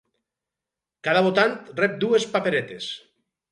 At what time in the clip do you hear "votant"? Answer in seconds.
1.27-1.53